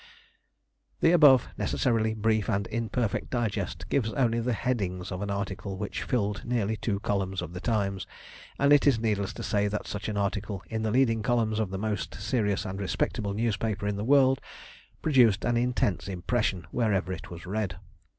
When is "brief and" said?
2.15-2.65